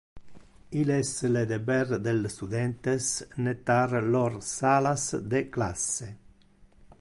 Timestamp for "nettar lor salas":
3.49-5.05